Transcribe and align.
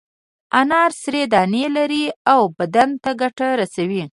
انار 0.59 0.91
سرې 1.01 1.23
دانې 1.33 1.65
لري 1.77 2.05
او 2.33 2.41
بدن 2.59 2.89
ته 3.03 3.11
ګټه 3.21 3.47
رسوي. 3.61 4.03